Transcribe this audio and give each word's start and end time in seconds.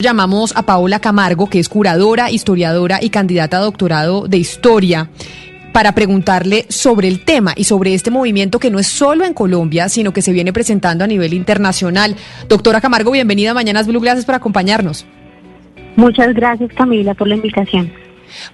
Llamamos 0.00 0.56
a 0.56 0.62
Paola 0.62 1.00
Camargo, 1.00 1.50
que 1.50 1.58
es 1.58 1.68
curadora, 1.68 2.30
historiadora 2.30 3.00
y 3.02 3.10
candidata 3.10 3.56
a 3.56 3.62
doctorado 3.62 4.28
de 4.28 4.36
historia, 4.36 5.10
para 5.72 5.90
preguntarle 5.90 6.66
sobre 6.68 7.08
el 7.08 7.24
tema 7.24 7.52
y 7.56 7.64
sobre 7.64 7.94
este 7.94 8.12
movimiento 8.12 8.60
que 8.60 8.70
no 8.70 8.78
es 8.78 8.86
solo 8.86 9.24
en 9.24 9.34
Colombia, 9.34 9.88
sino 9.88 10.12
que 10.12 10.22
se 10.22 10.30
viene 10.30 10.52
presentando 10.52 11.02
a 11.02 11.08
nivel 11.08 11.34
internacional. 11.34 12.14
Doctora 12.48 12.80
Camargo, 12.80 13.10
bienvenida 13.10 13.50
a 13.50 13.54
Mañanas 13.54 13.88
Blue, 13.88 13.98
gracias 13.98 14.24
por 14.24 14.36
acompañarnos. 14.36 15.04
Muchas 15.96 16.32
gracias 16.32 16.72
Camila 16.74 17.14
por 17.14 17.26
la 17.26 17.34
invitación. 17.34 17.90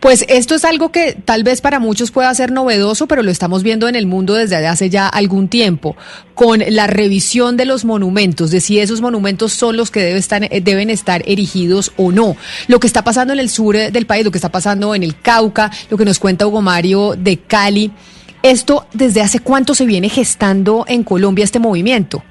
Pues 0.00 0.24
esto 0.28 0.54
es 0.54 0.64
algo 0.64 0.90
que 0.90 1.16
tal 1.24 1.44
vez 1.44 1.60
para 1.60 1.78
muchos 1.78 2.10
pueda 2.10 2.34
ser 2.34 2.52
novedoso, 2.52 3.06
pero 3.06 3.22
lo 3.22 3.30
estamos 3.30 3.62
viendo 3.62 3.88
en 3.88 3.96
el 3.96 4.06
mundo 4.06 4.34
desde 4.34 4.56
hace 4.66 4.90
ya 4.90 5.08
algún 5.08 5.48
tiempo, 5.48 5.96
con 6.34 6.62
la 6.68 6.86
revisión 6.86 7.56
de 7.56 7.64
los 7.64 7.84
monumentos, 7.84 8.50
de 8.50 8.60
si 8.60 8.78
esos 8.78 9.00
monumentos 9.00 9.52
son 9.52 9.76
los 9.76 9.90
que 9.90 10.00
deben 10.00 10.18
estar, 10.18 10.48
deben 10.48 10.90
estar 10.90 11.22
erigidos 11.26 11.92
o 11.96 12.12
no. 12.12 12.36
Lo 12.68 12.80
que 12.80 12.86
está 12.86 13.04
pasando 13.04 13.32
en 13.32 13.40
el 13.40 13.50
sur 13.50 13.76
del 13.76 14.06
país, 14.06 14.24
lo 14.24 14.30
que 14.30 14.38
está 14.38 14.50
pasando 14.50 14.94
en 14.94 15.02
el 15.02 15.18
Cauca, 15.20 15.70
lo 15.90 15.96
que 15.96 16.04
nos 16.04 16.18
cuenta 16.18 16.46
Hugo 16.46 16.62
Mario 16.62 17.14
de 17.16 17.38
Cali. 17.38 17.90
¿Esto 18.42 18.86
desde 18.92 19.22
hace 19.22 19.40
cuánto 19.40 19.74
se 19.74 19.86
viene 19.86 20.08
gestando 20.08 20.84
en 20.86 21.02
Colombia 21.02 21.44
este 21.44 21.58
movimiento? 21.58 22.22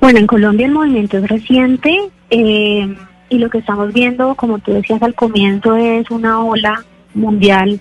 Bueno, 0.00 0.18
en 0.18 0.26
Colombia 0.26 0.66
el 0.66 0.72
movimiento 0.72 1.18
es 1.18 1.28
reciente. 1.28 2.10
Eh, 2.30 2.96
y 3.30 3.38
lo 3.38 3.48
que 3.48 3.58
estamos 3.58 3.92
viendo, 3.94 4.34
como 4.34 4.58
tú 4.58 4.72
decías 4.72 5.00
al 5.02 5.14
comienzo, 5.14 5.76
es 5.76 6.10
una 6.10 6.44
ola 6.44 6.84
mundial 7.14 7.80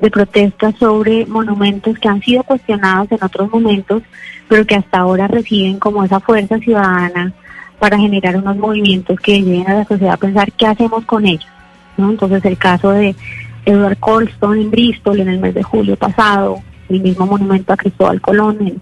de 0.00 0.10
protestas 0.10 0.74
sobre 0.78 1.26
monumentos 1.26 1.98
que 1.98 2.08
han 2.08 2.22
sido 2.22 2.44
cuestionados 2.44 3.10
en 3.10 3.22
otros 3.22 3.50
momentos, 3.50 4.02
pero 4.48 4.64
que 4.64 4.76
hasta 4.76 4.98
ahora 4.98 5.26
reciben 5.26 5.78
como 5.78 6.04
esa 6.04 6.20
fuerza 6.20 6.58
ciudadana 6.58 7.32
para 7.78 7.98
generar 7.98 8.36
unos 8.36 8.56
movimientos 8.56 9.18
que 9.20 9.42
lleven 9.42 9.68
a 9.68 9.74
la 9.74 9.84
sociedad 9.84 10.14
a 10.14 10.18
pensar 10.18 10.52
qué 10.52 10.66
hacemos 10.66 11.04
con 11.04 11.26
ellos. 11.26 11.50
¿no? 11.96 12.10
Entonces 12.10 12.44
el 12.44 12.56
caso 12.56 12.90
de 12.90 13.16
Edward 13.66 13.98
Colston 13.98 14.60
en 14.60 14.70
Bristol 14.70 15.20
en 15.20 15.28
el 15.28 15.40
mes 15.40 15.54
de 15.54 15.62
julio 15.64 15.96
pasado, 15.96 16.62
el 16.88 17.00
mismo 17.00 17.26
monumento 17.26 17.72
a 17.72 17.76
Cristóbal 17.76 18.20
Colón 18.20 18.58
en, 18.60 18.80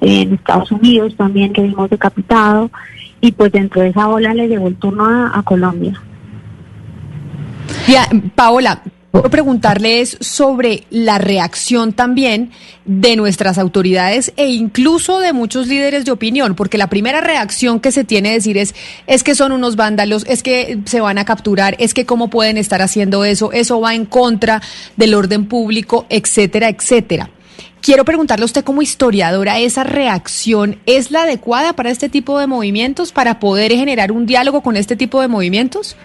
en 0.00 0.34
Estados 0.34 0.70
Unidos 0.70 1.16
también 1.16 1.52
que 1.52 1.62
vimos 1.62 1.90
decapitado, 1.90 2.70
y 3.20 3.32
pues 3.32 3.52
dentro 3.52 3.82
de 3.82 3.88
esa 3.88 4.08
ola 4.08 4.34
le 4.34 4.48
llegó 4.48 4.68
el 4.68 4.76
turno 4.76 5.04
a, 5.06 5.42
Colombia. 5.42 6.00
Ya, 7.86 8.08
Paola, 8.34 8.82
Quiero 9.12 9.28
preguntarles 9.28 10.16
sobre 10.20 10.84
la 10.88 11.18
reacción 11.18 11.92
también 11.92 12.52
de 12.84 13.16
nuestras 13.16 13.58
autoridades 13.58 14.32
e 14.36 14.46
incluso 14.50 15.18
de 15.18 15.32
muchos 15.32 15.66
líderes 15.66 16.04
de 16.04 16.12
opinión, 16.12 16.54
porque 16.54 16.78
la 16.78 16.88
primera 16.88 17.20
reacción 17.20 17.80
que 17.80 17.90
se 17.90 18.04
tiene 18.04 18.30
a 18.30 18.32
decir 18.34 18.56
es, 18.56 18.72
es 19.08 19.24
que 19.24 19.34
son 19.34 19.50
unos 19.50 19.74
vándalos, 19.74 20.24
es 20.28 20.44
que 20.44 20.78
se 20.84 21.00
van 21.00 21.18
a 21.18 21.24
capturar, 21.24 21.74
es 21.80 21.92
que 21.92 22.06
cómo 22.06 22.30
pueden 22.30 22.56
estar 22.56 22.82
haciendo 22.82 23.24
eso, 23.24 23.50
eso 23.50 23.80
va 23.80 23.96
en 23.96 24.06
contra 24.06 24.62
del 24.96 25.14
orden 25.14 25.46
público, 25.46 26.06
etcétera, 26.08 26.68
etcétera. 26.68 27.30
Quiero 27.82 28.04
preguntarle 28.04 28.42
a 28.42 28.46
usted 28.46 28.62
como 28.62 28.82
historiadora, 28.82 29.58
¿esa 29.58 29.84
reacción 29.84 30.78
es 30.84 31.10
la 31.10 31.22
adecuada 31.22 31.72
para 31.72 31.90
este 31.90 32.10
tipo 32.10 32.38
de 32.38 32.46
movimientos, 32.46 33.10
para 33.10 33.40
poder 33.40 33.72
generar 33.72 34.12
un 34.12 34.26
diálogo 34.26 34.60
con 34.60 34.76
este 34.76 34.96
tipo 34.96 35.20
de 35.22 35.28
movimientos? 35.28 35.96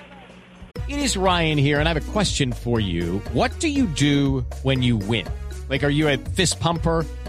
It 0.88 0.98
is 1.00 1.18
Ryan 1.18 1.58
here 1.58 1.80
and 1.80 1.88
I 1.88 1.90
have 1.90 1.98
a 1.98 2.12
question 2.14 2.54
for 2.54 2.80
you. 2.80 3.22
What 3.34 3.52
do 3.60 3.68
you 3.68 3.88
do 3.88 4.46
when 4.64 4.82
you 4.82 4.98
win? 4.98 5.26
Like, 5.68 5.84
are 5.84 5.92
you 5.92 6.08
a 6.08 6.18
fist 6.36 6.62
pumper? 6.62 7.06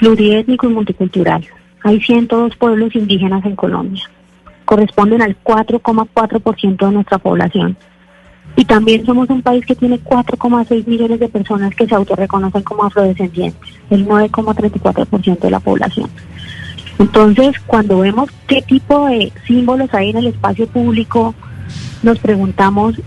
pluriétnico 0.00 0.66
y 0.66 0.72
multicultural. 0.72 1.46
Hay 1.84 2.00
102 2.00 2.56
pueblos 2.56 2.96
indígenas 2.96 3.44
en 3.44 3.54
Colombia. 3.54 4.02
Corresponden 4.64 5.22
al 5.22 5.36
4,4% 5.42 6.86
de 6.86 6.92
nuestra 6.92 7.18
población. 7.18 7.76
Y 8.56 8.64
también 8.64 9.04
somos 9.06 9.28
un 9.30 9.42
país 9.42 9.64
que 9.64 9.76
tiene 9.76 10.00
4,6 10.00 10.86
millones 10.86 11.20
de 11.20 11.28
personas 11.28 11.74
que 11.74 11.86
se 11.86 11.94
autorreconocen 11.94 12.62
como 12.62 12.84
afrodescendientes, 12.84 13.60
el 13.90 14.06
9,34% 14.08 15.38
de 15.38 15.50
la 15.50 15.60
población. 15.60 16.10
Entonces, 16.98 17.54
cuando 17.66 17.98
vemos 18.00 18.30
qué 18.46 18.62
tipo 18.62 19.06
de 19.06 19.32
símbolos 19.46 19.92
hay 19.94 20.10
en 20.10 20.18
el 20.18 20.26
espacio 20.28 20.66
público, 20.66 21.34
nos 22.02 22.18
preguntamos 22.18 23.00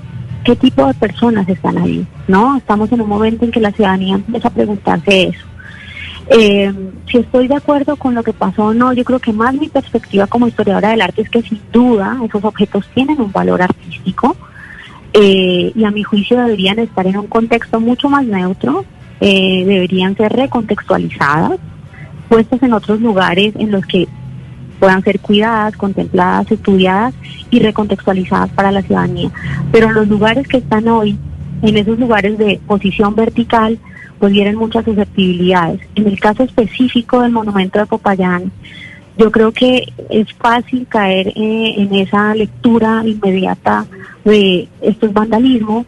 qué 0.44 0.56
tipo 0.56 0.86
de 0.86 0.94
personas 0.94 1.48
están 1.50 1.78
ahí, 1.78 2.06
¿no? 2.28 2.58
Estamos 2.58 2.92
en 2.92 3.02
un 3.02 3.10
momento 3.10 3.46
en 3.46 3.52
que 3.52 3.60
la 3.60 3.72
ciudadanía 3.72 4.16
empieza 4.16 4.48
a 4.48 4.54
preguntarse 4.54 5.30
eso. 5.30 5.53
Eh, 6.30 6.74
si 7.10 7.18
estoy 7.18 7.48
de 7.48 7.56
acuerdo 7.56 7.96
con 7.98 8.16
lo 8.16 8.24
que 8.24 8.34
pasó 8.34 8.68
o 8.68 8.74
no, 8.74 8.94
yo 8.94 9.04
creo 9.04 9.20
que 9.20 9.34
más 9.34 9.54
mi 9.54 9.68
perspectiva 9.68 10.26
como 10.28 10.48
historiadora 10.48 10.90
del 10.90 11.02
arte 11.02 11.22
es 11.22 11.30
que 11.30 11.42
sin 11.42 11.60
duda 11.72 12.18
esos 12.24 12.44
objetos 12.44 12.88
tienen 12.94 13.20
un 13.20 13.32
valor 13.32 13.62
artístico 13.62 14.36
eh, 15.14 15.72
y 15.76 15.84
a 15.84 15.92
mi 15.92 16.04
juicio 16.04 16.38
deberían 16.38 16.80
estar 16.80 17.06
en 17.06 17.18
un 17.18 17.28
contexto 17.28 17.80
mucho 17.80 18.10
más 18.10 18.26
neutro, 18.26 18.86
eh, 19.20 19.64
deberían 19.66 20.16
ser 20.16 20.32
recontextualizadas, 20.32 21.60
puestas 22.30 22.64
en 22.64 22.74
otros 22.74 23.02
lugares 23.02 23.54
en 23.58 23.72
los 23.72 23.86
que 23.86 24.08
puedan 24.80 25.04
ser 25.04 25.20
cuidadas, 25.20 25.78
contempladas, 25.78 26.52
estudiadas 26.52 27.14
y 27.52 27.60
recontextualizadas 27.60 28.50
para 28.52 28.72
la 28.72 28.82
ciudadanía. 28.82 29.30
Pero 29.72 29.92
los 29.92 30.08
lugares 30.08 30.48
que 30.48 30.58
están 30.58 30.88
hoy, 30.88 31.18
en 31.62 31.78
esos 31.78 32.00
lugares 32.00 32.38
de 32.38 32.60
posición 32.66 33.14
vertical, 33.14 33.78
pues 34.24 34.56
muchas 34.56 34.86
susceptibilidades. 34.86 35.82
En 35.96 36.08
el 36.08 36.18
caso 36.18 36.44
específico 36.44 37.22
del 37.22 37.34
monumento 37.34 37.80
de 37.80 37.86
Popayán, 37.86 38.54
yo 39.18 39.30
creo 39.32 39.52
que 39.52 39.92
es 40.10 40.32
fácil 40.36 40.88
caer 40.88 41.28
eh, 41.36 41.74
en 41.76 41.94
esa 41.94 42.34
lectura 42.34 43.04
inmediata 43.06 43.86
de 44.24 44.70
esto 44.80 45.08
es 45.08 45.14
vandalismo, 45.14 45.86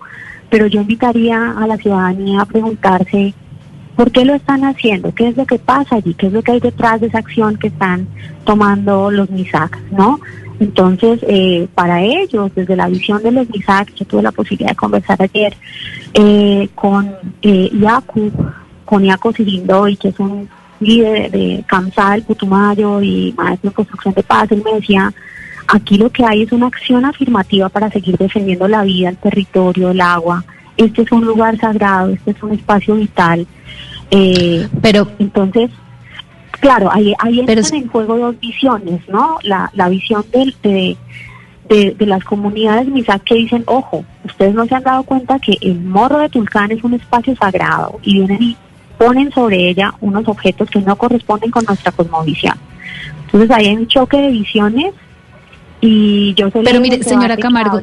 pero 0.50 0.68
yo 0.68 0.81
invitaría 0.81 1.51
a 1.51 1.66
la 1.66 1.78
ciudadanía 1.78 2.41
a 2.41 2.45
preguntarse 2.45 3.34
por 3.95 4.11
qué 4.11 4.25
lo 4.25 4.33
están 4.35 4.63
haciendo, 4.63 5.13
qué 5.13 5.29
es 5.29 5.38
lo 5.38 5.45
que 5.45 5.59
pasa 5.59 5.95
allí, 5.95 6.13
qué 6.13 6.28
es 6.28 6.33
lo 6.33 6.41
que 6.41 6.53
hay 6.53 6.59
detrás 6.59 7.01
de 7.01 7.07
esa 7.07 7.19
acción 7.19 7.57
que 7.57 7.67
están 7.67 8.07
tomando 8.44 9.09
los 9.11 9.29
MISAC, 9.29 9.78
¿no? 9.91 10.19
Entonces, 10.59 11.19
eh, 11.28 11.67
para 11.75 12.01
ellos, 12.01 12.51
desde 12.56 12.75
la 12.75 12.88
visión 12.88 13.21
de 13.24 13.31
los 13.31 13.50
MISAC, 13.50 13.94
yo 13.95 14.06
tuve 14.06 14.21
la 14.21 14.31
posibilidad 14.31 14.69
de 14.71 14.75
conversar 14.75 15.21
ayer 15.21 15.56
eh, 16.13 16.69
con 16.75 17.13
eh, 17.42 17.69
Iacu, 17.74 18.31
con 18.86 19.03
Iaco 19.03 19.33
y 19.38 19.97
que 19.97 20.09
es 20.09 20.19
un 20.19 20.47
líder 20.80 21.31
de 21.31 21.63
CAMSAL, 21.68 22.24
Putumayo 22.24 23.01
y 23.01 23.33
maestro 23.38 23.69
de 23.69 23.75
construcción 23.75 24.13
de 24.13 24.24
paz, 24.24 24.51
él 24.51 24.62
me 24.63 24.74
decía, 24.74 25.13
aquí 25.68 25.97
lo 25.97 26.09
que 26.09 26.25
hay 26.25 26.44
es 26.44 26.51
una 26.51 26.68
acción 26.68 27.06
afirmativa 27.06 27.69
para 27.69 27.89
seguir 27.89 28.18
defendiendo 28.18 28.68
la 28.68 28.83
vida, 28.83 29.09
el 29.09 29.18
territorio, 29.18 29.92
el 29.92 30.01
agua. 30.01 30.44
Este 30.77 31.04
es 31.04 31.12
un 31.12 31.25
lugar 31.25 31.57
sagrado, 31.57 32.10
este 32.10 32.31
es 32.31 32.44
un 32.44 32.54
espacio 32.54 32.95
vital. 32.95 33.48
Eh, 34.12 34.68
Pero 34.81 35.07
entonces 35.19 35.72
Claro, 36.60 36.89
ahí, 36.92 37.13
ahí 37.19 37.39
entran 37.39 37.63
en 37.74 37.88
juego 37.88 38.18
dos 38.18 38.39
visiones, 38.39 39.01
¿no? 39.07 39.38
La, 39.44 39.69
la 39.74 39.89
visión 39.89 40.25
de, 40.31 40.98
de, 41.69 41.95
de, 41.95 42.06
las 42.06 42.24
comunidades 42.24 42.88
MISAC 42.88 43.24
que 43.24 43.36
dicen, 43.36 43.63
ojo, 43.68 44.06
ustedes 44.24 44.54
no 44.54 44.66
se 44.66 44.75
han 44.75 44.83
dado 44.83 45.04
cuenta 45.04 45.39
que 45.39 45.57
el 45.62 45.80
morro 45.81 46.19
de 46.19 46.30
Tulcán 46.30 46.72
es 46.72 46.83
un 46.83 46.94
espacio 46.94 47.36
sagrado 47.36 48.00
y 48.04 48.16
vienen 48.16 48.42
y 48.42 48.57
ponen 48.98 49.31
sobre 49.31 49.69
ella 49.69 49.94
unos 50.01 50.28
objetos 50.28 50.69
que 50.69 50.80
no 50.80 50.95
corresponden 50.95 51.51
con 51.51 51.66
nuestra 51.66 51.92
cosmovisión. 51.92 52.56
Entonces 53.25 53.51
ahí 53.51 53.68
hay 53.68 53.75
un 53.75 53.88
choque 53.88 54.18
de 54.18 54.30
visiones 54.30 54.94
Y 55.81 56.33
yo 56.36 56.50
Pero 56.50 56.80
mire, 56.80 57.04
señora 57.04 57.36
Camargo, 57.36 57.81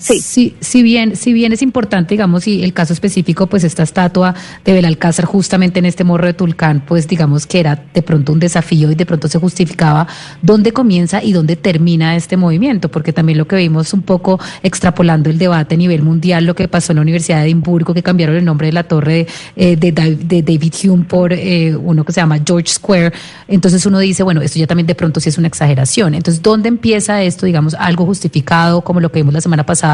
Sí. 0.00 0.54
Si, 0.60 0.82
bien, 0.82 1.14
si 1.14 1.32
bien 1.34 1.52
es 1.52 1.60
importante, 1.60 2.14
digamos, 2.14 2.46
y 2.46 2.64
el 2.64 2.72
caso 2.72 2.92
específico, 2.92 3.46
pues 3.46 3.64
esta 3.64 3.82
estatua 3.82 4.34
de 4.64 4.72
Belalcázar 4.72 5.26
justamente 5.26 5.78
en 5.78 5.84
este 5.84 6.04
morro 6.04 6.26
de 6.26 6.32
Tulcán, 6.32 6.82
pues 6.86 7.06
digamos 7.06 7.46
que 7.46 7.60
era 7.60 7.84
de 7.92 8.02
pronto 8.02 8.32
un 8.32 8.40
desafío 8.40 8.90
y 8.90 8.94
de 8.94 9.04
pronto 9.04 9.28
se 9.28 9.38
justificaba 9.38 10.08
dónde 10.40 10.72
comienza 10.72 11.22
y 11.22 11.32
dónde 11.32 11.56
termina 11.56 12.16
este 12.16 12.38
movimiento, 12.38 12.90
porque 12.90 13.12
también 13.12 13.38
lo 13.38 13.46
que 13.46 13.56
vimos 13.56 13.92
un 13.92 14.02
poco 14.02 14.40
extrapolando 14.62 15.28
el 15.28 15.38
debate 15.38 15.74
a 15.74 15.78
nivel 15.78 16.02
mundial, 16.02 16.46
lo 16.46 16.54
que 16.54 16.66
pasó 16.66 16.92
en 16.92 16.96
la 16.96 17.02
Universidad 17.02 17.40
de 17.40 17.44
Edimburgo, 17.44 17.92
que 17.92 18.02
cambiaron 18.02 18.36
el 18.36 18.44
nombre 18.44 18.68
de 18.68 18.72
la 18.72 18.84
torre 18.84 19.26
de, 19.54 19.76
eh, 19.88 20.42
David 20.42 20.74
Hume 20.84 21.04
por 21.04 21.34
eh, 21.34 21.76
uno 21.76 22.04
que 22.04 22.12
se 22.12 22.22
llama 22.22 22.38
George 22.44 22.68
Square, 22.68 23.12
entonces 23.48 23.84
uno 23.84 23.98
dice, 23.98 24.22
bueno, 24.22 24.40
esto 24.40 24.58
ya 24.58 24.66
también 24.66 24.86
de 24.86 24.94
pronto 24.94 25.20
sí 25.20 25.28
es 25.28 25.36
una 25.36 25.48
exageración. 25.48 26.14
Entonces, 26.14 26.42
¿dónde 26.42 26.68
empieza 26.68 27.22
esto, 27.22 27.44
digamos, 27.44 27.74
algo 27.74 28.06
justificado, 28.06 28.80
como 28.80 29.00
lo 29.00 29.12
que 29.12 29.18
vimos 29.18 29.34
la 29.34 29.40
semana 29.40 29.66
pasada? 29.66 29.89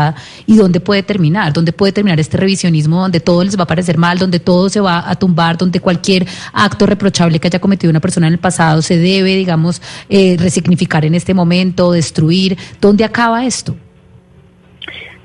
Y 0.47 0.57
dónde 0.57 0.81
puede 0.81 1.03
terminar, 1.03 1.53
dónde 1.53 1.73
puede 1.73 1.93
terminar 1.93 2.21
este 2.21 2.37
revisionismo 2.37 3.01
donde 3.01 3.21
todo 3.21 3.43
les 3.45 3.59
va 3.59 3.65
a 3.65 3.67
parecer 3.67 3.99
mal, 3.99 4.19
donde 4.19 4.41
todo 4.41 4.69
se 4.69 4.81
va 4.81 5.09
a 5.09 5.15
tumbar, 5.17 5.57
donde 5.57 5.81
cualquier 5.81 6.27
acto 6.53 6.87
reprochable 6.87 7.39
que 7.39 7.49
haya 7.49 7.61
cometido 7.61 7.91
una 7.91 8.01
persona 8.01 8.27
en 8.27 8.35
el 8.35 8.39
pasado 8.39 8.83
se 8.83 8.97
debe, 8.99 9.35
digamos, 9.37 9.83
eh, 10.09 10.37
resignificar 10.39 11.05
en 11.05 11.15
este 11.15 11.35
momento, 11.35 11.93
destruir. 11.93 12.57
¿Dónde 12.81 13.05
acaba 13.05 13.45
esto? 13.45 13.77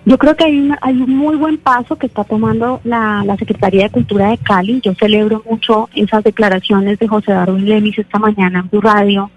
Yo 0.03 0.17
creo 0.17 0.35
que 0.35 0.45
hay, 0.45 0.57
un 0.57 0.75
hay 0.81 0.99
un 0.99 1.15
muy 1.15 1.35
buen 1.35 1.57
paso 1.59 1.95
que 1.95 2.07
está 2.07 2.23
tomando 2.23 2.81
la, 2.83 3.23
la, 3.23 3.37
Secretaría 3.37 3.83
de 3.83 3.91
Cultura 3.91 4.31
de 4.31 4.37
Cali. 4.39 4.81
Yo 4.81 4.95
celebro 4.95 5.43
mucho 5.47 5.89
esas 5.93 6.23
declaraciones 6.23 6.97
de 6.97 7.07
José 7.07 7.33
Darwin 7.33 7.65
Lemis 7.69 7.99
esta 7.99 8.17
mañana 8.17 8.61
en 8.61 8.71
su 8.71 8.81
radio, 8.81 9.29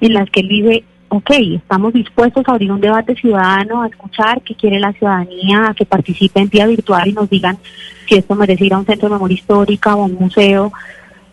en 0.00 0.14
las 0.14 0.28
que 0.30 0.40
él 0.40 0.48
dice, 0.48 0.84
ok, 1.10 1.30
estamos 1.56 1.92
dispuestos 1.92 2.44
a 2.46 2.52
abrir 2.52 2.70
un 2.70 2.80
debate 2.80 3.16
ciudadano, 3.16 3.82
a 3.82 3.88
escuchar 3.88 4.40
qué 4.42 4.54
quiere 4.54 4.78
la 4.78 4.92
ciudadanía, 4.92 5.66
a 5.66 5.74
que 5.74 5.84
participe 5.84 6.40
en 6.40 6.48
vía 6.48 6.66
virtual 6.66 7.08
y 7.08 7.12
nos 7.12 7.28
digan 7.28 7.58
si 8.08 8.14
esto 8.14 8.34
merece 8.36 8.66
ir 8.66 8.74
a 8.74 8.78
un 8.78 8.86
centro 8.86 9.08
de 9.08 9.14
memoria 9.14 9.34
histórica 9.34 9.96
o 9.96 10.02
a 10.02 10.06
un 10.06 10.14
museo. 10.14 10.72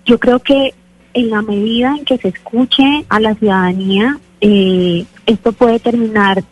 Yo 0.04 0.20
creo 0.20 0.40
que 0.40 0.74
en 1.14 1.30
la 1.30 1.44
medida 1.44 1.96
en 1.96 2.06
que 2.06 2.18
se 2.18 2.30
escuche 2.30 3.06
a 3.08 3.20
la 3.20 3.36
ciudadanía, 3.36 4.18
eh, 4.42 5.06
esto 5.28 5.52
puede 5.52 5.80
terminar 5.80 6.44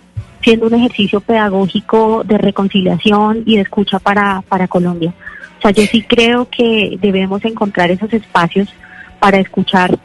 siendo 0.42 0.68
un 0.68 0.76
ejercicio 0.76 1.20
pedagógico 1.20 2.24
de 2.24 2.38
reconciliación 2.38 3.42
y 3.48 3.56
de 3.56 3.64
escucha 3.64 3.98
para, 3.98 4.44
para 4.48 4.68
Colombia. 4.68 5.16
O 5.58 5.62
sea, 5.64 5.72
yo 5.72 5.82
sí 5.84 6.04
creo 6.04 6.48
que 6.48 7.00
debemos 7.02 7.44
encontrar 7.44 7.90
esos 7.90 8.14
espacios 8.14 8.72
para 9.20 9.40
escuchar 9.40 9.98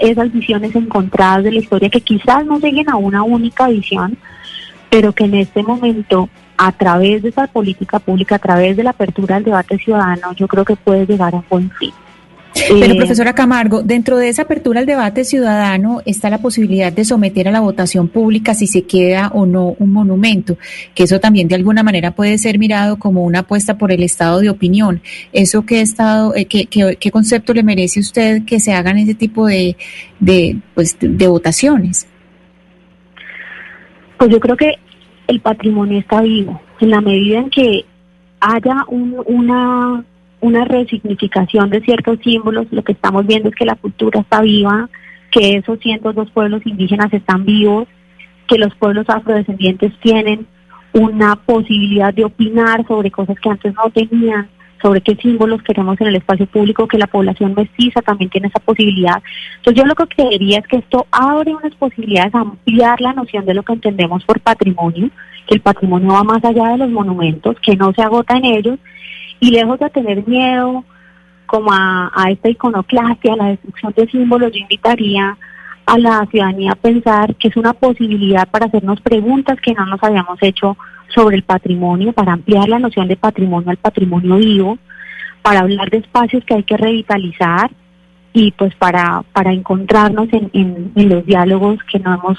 esas 0.00 0.32
visiones 0.32 0.74
encontradas 0.74 1.44
de 1.44 1.52
la 1.52 1.58
historia 1.58 1.90
que 1.90 2.00
quizás 2.00 2.44
no 2.46 2.58
lleguen 2.58 2.88
a 2.90 2.96
una 2.96 3.22
única 3.22 3.68
visión, 3.68 4.16
pero 4.90 5.12
que 5.12 5.24
en 5.24 5.34
este 5.34 5.62
momento, 5.62 6.28
a 6.56 6.72
través 6.72 7.22
de 7.22 7.30
esa 7.30 7.46
política 7.46 7.98
pública, 7.98 8.36
a 8.36 8.40
través 8.40 8.76
de 8.76 8.84
la 8.84 8.90
apertura 8.90 9.36
del 9.36 9.44
debate 9.44 9.78
ciudadano, 9.78 10.32
yo 10.34 10.48
creo 10.48 10.64
que 10.64 10.76
puede 10.76 11.06
llegar 11.06 11.34
a 11.34 11.38
un 11.38 11.44
buen 11.48 11.70
fin. 11.72 11.92
Pero 12.68 12.96
profesora 12.96 13.34
Camargo, 13.34 13.82
dentro 13.82 14.16
de 14.16 14.28
esa 14.28 14.42
apertura 14.42 14.80
al 14.80 14.86
debate 14.86 15.24
ciudadano 15.24 16.00
está 16.04 16.30
la 16.30 16.38
posibilidad 16.38 16.92
de 16.92 17.04
someter 17.04 17.48
a 17.48 17.50
la 17.50 17.60
votación 17.60 18.08
pública 18.08 18.54
si 18.54 18.66
se 18.66 18.82
queda 18.82 19.28
o 19.34 19.46
no 19.46 19.76
un 19.78 19.92
monumento, 19.92 20.56
que 20.94 21.04
eso 21.04 21.20
también 21.20 21.48
de 21.48 21.54
alguna 21.54 21.82
manera 21.82 22.12
puede 22.12 22.38
ser 22.38 22.58
mirado 22.58 22.98
como 22.98 23.24
una 23.24 23.40
apuesta 23.40 23.78
por 23.78 23.92
el 23.92 24.02
estado 24.02 24.40
de 24.40 24.50
opinión. 24.50 25.02
¿Eso 25.32 25.64
qué, 25.66 25.80
estado, 25.80 26.34
eh, 26.34 26.46
qué, 26.46 26.66
qué, 26.66 27.10
concepto 27.10 27.52
le 27.52 27.62
merece 27.62 28.00
usted 28.00 28.44
que 28.44 28.60
se 28.60 28.72
hagan 28.72 28.98
ese 28.98 29.14
tipo 29.14 29.46
de, 29.46 29.76
de, 30.18 30.58
pues, 30.74 30.96
de 31.00 31.28
votaciones? 31.28 32.06
Pues 34.18 34.30
yo 34.30 34.40
creo 34.40 34.56
que 34.56 34.72
el 35.28 35.40
patrimonio 35.40 35.98
está 35.98 36.20
vivo. 36.22 36.60
En 36.80 36.90
la 36.90 37.00
medida 37.00 37.38
en 37.38 37.50
que 37.50 37.84
haya 38.40 38.84
un, 38.88 39.16
una 39.26 40.04
una 40.46 40.64
resignificación 40.64 41.70
de 41.70 41.80
ciertos 41.80 42.18
símbolos, 42.22 42.66
lo 42.70 42.84
que 42.84 42.92
estamos 42.92 43.26
viendo 43.26 43.48
es 43.48 43.54
que 43.54 43.64
la 43.64 43.74
cultura 43.74 44.20
está 44.20 44.40
viva, 44.40 44.88
que 45.30 45.56
esos 45.56 45.78
cientos 45.80 46.14
dos 46.14 46.30
pueblos 46.30 46.62
indígenas 46.64 47.12
están 47.12 47.44
vivos, 47.44 47.88
que 48.46 48.58
los 48.58 48.74
pueblos 48.76 49.06
afrodescendientes 49.08 49.92
tienen 50.00 50.46
una 50.92 51.34
posibilidad 51.36 52.14
de 52.14 52.24
opinar 52.24 52.86
sobre 52.86 53.10
cosas 53.10 53.36
que 53.40 53.50
antes 53.50 53.74
no 53.74 53.90
tenían, 53.90 54.48
sobre 54.80 55.00
qué 55.00 55.16
símbolos 55.16 55.62
queremos 55.62 56.00
en 56.00 56.06
el 56.06 56.16
espacio 56.16 56.46
público, 56.46 56.86
que 56.86 56.96
la 56.96 57.08
población 57.08 57.54
mestiza 57.54 58.00
también 58.02 58.30
tiene 58.30 58.48
esa 58.48 58.60
posibilidad. 58.60 59.20
Entonces 59.56 59.82
yo 59.82 59.84
lo 59.84 59.96
que 59.96 60.06
creería 60.06 60.58
es 60.58 60.66
que 60.68 60.76
esto 60.76 61.06
abre 61.10 61.54
unas 61.54 61.74
posibilidades 61.74 62.34
a 62.34 62.40
ampliar 62.40 63.00
la 63.00 63.12
noción 63.12 63.44
de 63.44 63.54
lo 63.54 63.64
que 63.64 63.72
entendemos 63.72 64.24
por 64.24 64.40
patrimonio, 64.40 65.10
que 65.46 65.56
el 65.56 65.60
patrimonio 65.60 66.12
va 66.12 66.22
más 66.22 66.44
allá 66.44 66.68
de 66.68 66.78
los 66.78 66.90
monumentos, 66.90 67.56
que 67.60 67.74
no 67.74 67.92
se 67.94 68.02
agota 68.02 68.36
en 68.36 68.44
ellos 68.44 68.78
y 69.40 69.50
lejos 69.50 69.78
de 69.78 69.90
tener 69.90 70.26
miedo 70.26 70.84
como 71.46 71.72
a, 71.72 72.10
esta 72.28 72.48
iconoclastia, 72.48 73.34
a 73.34 73.36
la 73.36 73.48
destrucción 73.48 73.94
de 73.96 74.08
símbolos, 74.08 74.52
yo 74.52 74.58
invitaría 74.58 75.36
a 75.86 75.98
la 75.98 76.26
ciudadanía 76.26 76.72
a 76.72 76.76
pensar 76.76 77.36
que 77.36 77.48
es 77.48 77.56
una 77.56 77.72
posibilidad 77.72 78.48
para 78.48 78.66
hacernos 78.66 79.00
preguntas 79.00 79.60
que 79.60 79.72
no 79.72 79.86
nos 79.86 80.02
habíamos 80.02 80.38
hecho 80.42 80.76
sobre 81.14 81.36
el 81.36 81.44
patrimonio, 81.44 82.12
para 82.12 82.32
ampliar 82.32 82.68
la 82.68 82.80
noción 82.80 83.06
de 83.06 83.16
patrimonio 83.16 83.70
al 83.70 83.76
patrimonio 83.76 84.36
vivo, 84.36 84.78
para 85.42 85.60
hablar 85.60 85.88
de 85.90 85.98
espacios 85.98 86.44
que 86.44 86.54
hay 86.54 86.64
que 86.64 86.76
revitalizar 86.76 87.70
y 88.32 88.50
pues 88.50 88.74
para, 88.74 89.22
para 89.32 89.52
encontrarnos 89.52 90.28
en, 90.32 90.50
en, 90.52 90.90
en 90.96 91.08
los 91.08 91.24
diálogos 91.24 91.78
que 91.84 92.00
no 92.00 92.14
hemos 92.14 92.38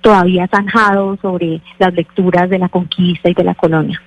todavía 0.00 0.48
zanjado 0.48 1.18
sobre 1.20 1.60
las 1.78 1.92
lecturas 1.92 2.48
de 2.48 2.58
la 2.58 2.70
conquista 2.70 3.28
y 3.28 3.34
de 3.34 3.44
la 3.44 3.54
colonia. 3.54 4.00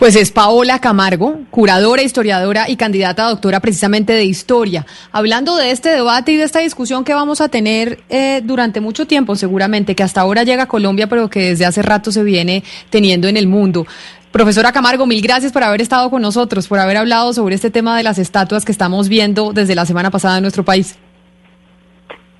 Pues 0.00 0.16
es 0.16 0.30
Paola 0.30 0.78
Camargo, 0.78 1.40
curadora, 1.50 2.02
historiadora 2.02 2.70
y 2.70 2.76
candidata 2.76 3.26
a 3.26 3.28
doctora 3.28 3.60
precisamente 3.60 4.14
de 4.14 4.24
historia. 4.24 4.86
Hablando 5.12 5.56
de 5.56 5.72
este 5.72 5.90
debate 5.90 6.32
y 6.32 6.36
de 6.36 6.44
esta 6.44 6.60
discusión 6.60 7.04
que 7.04 7.12
vamos 7.12 7.42
a 7.42 7.50
tener 7.50 8.02
eh, 8.08 8.40
durante 8.42 8.80
mucho 8.80 9.06
tiempo, 9.06 9.36
seguramente, 9.36 9.94
que 9.94 10.02
hasta 10.02 10.22
ahora 10.22 10.42
llega 10.42 10.62
a 10.62 10.68
Colombia, 10.68 11.06
pero 11.06 11.28
que 11.28 11.50
desde 11.50 11.66
hace 11.66 11.82
rato 11.82 12.12
se 12.12 12.22
viene 12.22 12.64
teniendo 12.88 13.28
en 13.28 13.36
el 13.36 13.46
mundo. 13.46 13.86
Profesora 14.32 14.72
Camargo, 14.72 15.04
mil 15.04 15.20
gracias 15.20 15.52
por 15.52 15.64
haber 15.64 15.82
estado 15.82 16.08
con 16.08 16.22
nosotros, 16.22 16.66
por 16.66 16.78
haber 16.78 16.96
hablado 16.96 17.34
sobre 17.34 17.54
este 17.54 17.70
tema 17.70 17.94
de 17.94 18.02
las 18.02 18.18
estatuas 18.18 18.64
que 18.64 18.72
estamos 18.72 19.10
viendo 19.10 19.52
desde 19.52 19.74
la 19.74 19.84
semana 19.84 20.10
pasada 20.10 20.38
en 20.38 20.42
nuestro 20.44 20.64
país. 20.64 20.96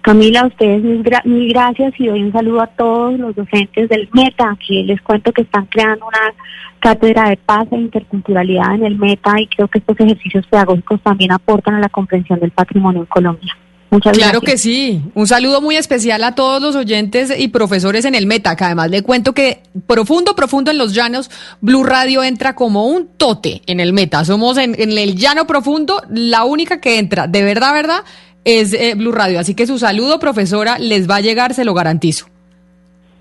Camila, 0.02 0.40
a 0.40 0.46
ustedes 0.46 0.82
mil, 0.82 1.52
gracias 1.52 1.92
y 1.98 2.06
doy 2.06 2.22
un 2.22 2.32
saludo 2.32 2.62
a 2.62 2.66
todos 2.68 3.18
los 3.18 3.36
docentes 3.36 3.88
del 3.88 4.08
META, 4.12 4.56
que 4.66 4.82
les 4.84 5.00
cuento 5.02 5.32
que 5.32 5.42
están 5.42 5.66
creando 5.66 6.06
una 6.06 6.34
cátedra 6.80 7.28
de 7.28 7.36
paz 7.36 7.68
e 7.70 7.76
interculturalidad 7.76 8.74
en 8.74 8.84
el 8.84 8.98
META 8.98 9.40
y 9.40 9.46
creo 9.48 9.68
que 9.68 9.78
estos 9.78 10.00
ejercicios 10.00 10.46
pedagógicos 10.46 11.02
también 11.02 11.32
aportan 11.32 11.74
a 11.74 11.80
la 11.80 11.90
comprensión 11.90 12.40
del 12.40 12.50
patrimonio 12.50 13.02
en 13.02 13.06
Colombia. 13.06 13.54
Muchas 13.90 14.16
claro 14.16 14.40
que 14.40 14.56
sí. 14.56 15.02
Un 15.14 15.26
saludo 15.26 15.60
muy 15.60 15.74
especial 15.74 16.22
a 16.22 16.36
todos 16.36 16.62
los 16.62 16.76
oyentes 16.76 17.34
y 17.36 17.48
profesores 17.48 18.04
en 18.04 18.14
el 18.14 18.24
Meta, 18.24 18.54
que 18.54 18.64
además 18.64 18.88
le 18.88 19.02
cuento 19.02 19.34
que 19.34 19.64
profundo, 19.88 20.36
profundo 20.36 20.70
en 20.70 20.78
los 20.78 20.94
llanos, 20.94 21.28
Blue 21.60 21.82
Radio 21.82 22.22
entra 22.22 22.54
como 22.54 22.86
un 22.86 23.08
tote 23.16 23.62
en 23.66 23.80
el 23.80 23.92
Meta. 23.92 24.24
Somos 24.24 24.58
en, 24.58 24.80
en 24.80 24.96
el 24.96 25.16
llano 25.16 25.44
profundo 25.44 26.02
la 26.08 26.44
única 26.44 26.80
que 26.80 27.00
entra. 27.00 27.26
De 27.26 27.42
verdad, 27.42 27.72
verdad 27.72 28.04
es 28.44 28.72
eh, 28.72 28.94
Blue 28.96 29.12
Radio. 29.12 29.40
Así 29.40 29.54
que 29.54 29.66
su 29.66 29.78
saludo, 29.78 30.18
profesora, 30.18 30.78
les 30.78 31.08
va 31.08 31.16
a 31.16 31.20
llegar, 31.20 31.54
se 31.54 31.64
lo 31.64 31.74
garantizo. 31.74 32.26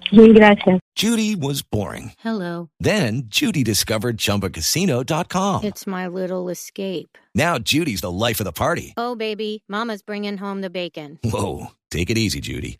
Sí, 0.10 0.34
gracias. 0.34 0.80
Judy 0.96 1.36
was 1.36 1.62
boring. 1.62 2.14
Hello. 2.24 2.70
Then 2.80 3.28
Judy 3.30 3.64
discovered 3.64 4.18
chumbacasino.com. 4.18 5.64
It's 5.64 5.86
my 5.86 6.08
little 6.08 6.50
escape. 6.50 7.18
Now 7.36 7.60
Judy's 7.60 8.02
the 8.02 8.12
life 8.12 8.40
of 8.40 8.46
the 8.46 8.52
party. 8.52 8.94
Oh, 8.98 9.16
baby, 9.16 9.64
mama's 9.68 10.02
bringing 10.02 10.38
home 10.38 10.62
the 10.62 10.70
bacon. 10.70 11.20
Whoa, 11.24 11.68
take 11.92 12.10
it 12.10 12.18
easy, 12.18 12.42
Judy. 12.42 12.80